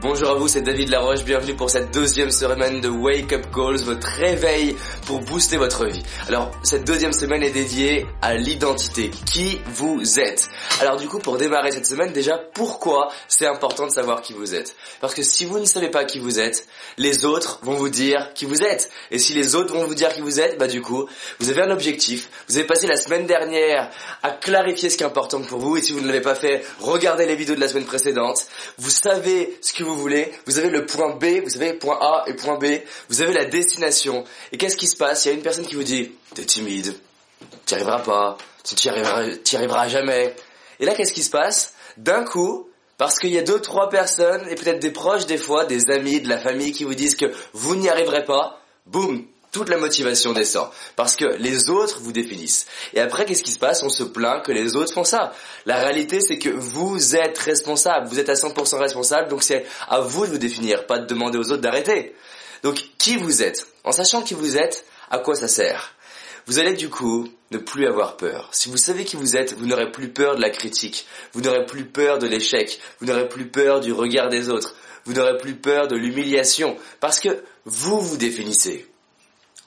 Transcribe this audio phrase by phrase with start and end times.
[0.00, 3.78] Bonjour à vous, c'est David Laroche, bienvenue pour cette deuxième semaine de Wake Up Calls,
[3.78, 6.04] votre réveil pour booster votre vie.
[6.28, 10.48] Alors, cette deuxième semaine est dédiée à l'identité, qui vous êtes?
[10.80, 14.54] Alors du coup, pour démarrer cette semaine, déjà, pourquoi c'est important de savoir qui vous
[14.54, 14.76] êtes?
[15.00, 18.32] Parce que si vous ne savez pas qui vous êtes, les autres vont vous dire
[18.34, 18.90] qui vous êtes.
[19.10, 21.08] Et si les autres vont vous dire qui vous êtes, bah du coup,
[21.40, 23.90] vous avez un objectif, vous avez passé la semaine dernière
[24.22, 26.64] à clarifier ce qui est important pour vous, et si vous ne l'avez pas fait,
[26.78, 28.46] regardez les vidéos de la semaine précédente,
[28.78, 32.24] vous savez ce que vous voulez, vous avez le point B, vous savez point A
[32.26, 34.24] et point B, vous avez la destination.
[34.52, 35.24] Et qu'est-ce qui se passe?
[35.24, 36.94] Il y a une personne qui vous dit "T'es timide,
[37.66, 40.34] t'y arriveras pas, t'y arriveras, arriveras jamais."
[40.80, 41.74] Et là, qu'est-ce qui se passe?
[41.96, 45.64] D'un coup, parce qu'il y a deux, trois personnes, et peut-être des proches des fois,
[45.64, 49.26] des amis, de la famille qui vous disent que vous n'y arriverez pas, boum,
[49.58, 50.68] toute la motivation descend.
[50.94, 52.66] Parce que les autres vous définissent.
[52.94, 53.82] Et après, qu'est-ce qui se passe?
[53.82, 55.32] On se plaint que les autres font ça.
[55.66, 58.06] La réalité, c'est que vous êtes responsable.
[58.08, 59.28] Vous êtes à 100% responsable.
[59.28, 62.14] Donc c'est à vous de vous définir, pas de demander aux autres d'arrêter.
[62.62, 63.66] Donc qui vous êtes?
[63.82, 65.94] En sachant qui vous êtes, à quoi ça sert?
[66.46, 68.48] Vous allez du coup ne plus avoir peur.
[68.52, 71.66] Si vous savez qui vous êtes, vous n'aurez plus peur de la critique, vous n'aurez
[71.66, 74.74] plus peur de l'échec, vous n'aurez plus peur du regard des autres,
[75.04, 78.86] vous n'aurez plus peur de l'humiliation, parce que vous vous définissez.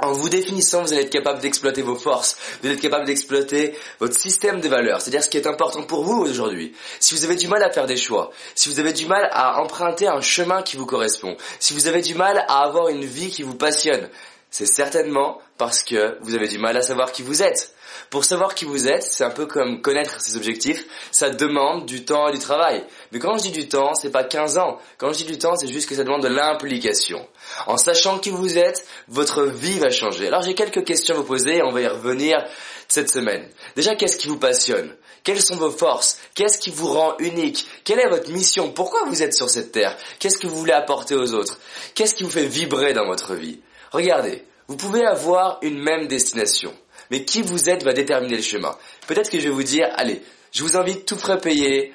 [0.01, 3.77] En vous définissant, vous allez être capable d'exploiter vos forces, vous allez être capable d'exploiter
[3.99, 6.73] votre système de valeurs, c'est-à-dire ce qui est important pour vous aujourd'hui.
[6.99, 9.61] Si vous avez du mal à faire des choix, si vous avez du mal à
[9.61, 13.29] emprunter un chemin qui vous correspond, si vous avez du mal à avoir une vie
[13.29, 14.09] qui vous passionne,
[14.51, 17.73] c'est certainement parce que vous avez du mal à savoir qui vous êtes.
[18.09, 22.03] Pour savoir qui vous êtes, c'est un peu comme connaître ses objectifs, ça demande du
[22.03, 22.85] temps et du travail.
[23.11, 24.77] Mais quand je dis du temps, c'est pas 15 ans.
[24.97, 27.25] Quand je dis du temps, c'est juste que ça demande de l'implication.
[27.65, 30.27] En sachant qui vous êtes, votre vie va changer.
[30.27, 32.45] Alors j'ai quelques questions à vous poser et on va y revenir
[32.89, 33.47] cette semaine.
[33.77, 34.93] Déjà, qu'est-ce qui vous passionne?
[35.23, 36.17] Quelles sont vos forces?
[36.33, 37.65] Qu'est-ce qui vous rend unique?
[37.85, 38.71] Quelle est votre mission?
[38.71, 39.95] Pourquoi vous êtes sur cette terre?
[40.19, 41.57] Qu'est-ce que vous voulez apporter aux autres?
[41.95, 43.61] Qu'est-ce qui vous fait vibrer dans votre vie?
[43.91, 46.73] Regardez, vous pouvez avoir une même destination,
[47.09, 48.77] mais qui vous êtes va déterminer le chemin.
[49.07, 50.21] Peut-être que je vais vous dire, allez,
[50.51, 51.93] je vous invite tout frais payé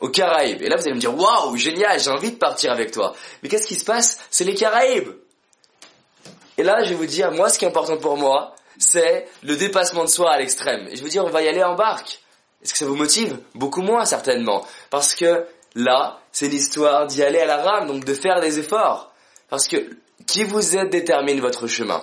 [0.00, 0.62] aux Caraïbes.
[0.62, 3.14] Et là, vous allez me dire, waouh, génial, j'ai envie de partir avec toi.
[3.42, 4.18] Mais qu'est-ce qui se passe?
[4.30, 5.10] C'est les Caraïbes.
[6.58, 9.56] Et là, je vais vous dire, moi, ce qui est important pour moi, c'est le
[9.56, 10.88] dépassement de soi à l'extrême.
[10.88, 12.20] Et je vais vous dire, on va y aller en barque.
[12.62, 13.38] Est-ce que ça vous motive?
[13.54, 14.66] Beaucoup moins, certainement.
[14.90, 19.12] Parce que là, c'est l'histoire d'y aller à la rame, donc de faire des efforts.
[19.48, 19.76] Parce que
[20.32, 22.02] qui vous êtes détermine votre chemin.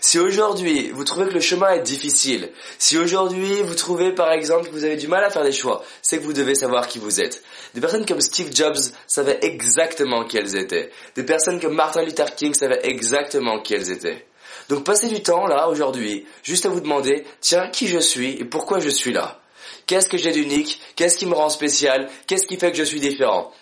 [0.00, 4.68] Si aujourd'hui vous trouvez que le chemin est difficile, si aujourd'hui vous trouvez par exemple
[4.68, 7.00] que vous avez du mal à faire des choix, c'est que vous devez savoir qui
[7.00, 7.42] vous êtes.
[7.74, 10.92] Des personnes comme Steve Jobs savaient exactement qui elles étaient.
[11.16, 14.24] Des personnes comme Martin Luther King savaient exactement qui elles étaient.
[14.68, 18.44] Donc passez du temps là aujourd'hui juste à vous demander tiens qui je suis et
[18.44, 19.40] pourquoi je suis là?
[19.86, 20.80] Qu'est-ce que j'ai d'unique?
[20.94, 22.08] Qu'est-ce qui me rend spécial?
[22.28, 23.52] Qu'est-ce qui fait que je suis différent?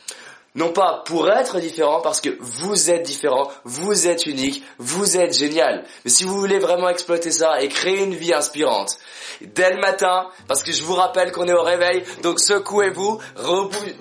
[0.55, 5.37] Non pas pour être différent, parce que vous êtes différent, vous êtes unique, vous êtes
[5.37, 5.85] génial.
[6.05, 8.99] Mais si vous voulez vraiment exploiter ça et créer une vie inspirante,
[9.41, 13.19] dès le matin, parce que je vous rappelle qu'on est au réveil, donc secouez-vous,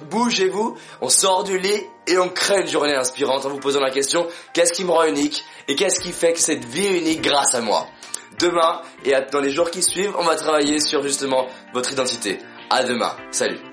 [0.09, 3.91] bougez-vous, on sort du lit et on crée une journée inspirante en vous posant la
[3.91, 7.22] question, qu'est-ce qui me rend unique et qu'est-ce qui fait que cette vie est unique
[7.22, 7.88] grâce à moi?
[8.40, 12.40] Demain et dans les jours qui suivent, on va travailler sur justement votre identité.
[12.69, 13.13] À demain.
[13.31, 13.70] Salut.